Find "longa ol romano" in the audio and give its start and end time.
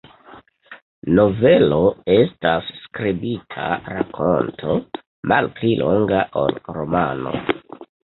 5.87-7.41